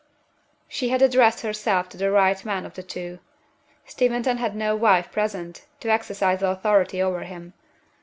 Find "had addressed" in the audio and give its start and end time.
0.89-1.41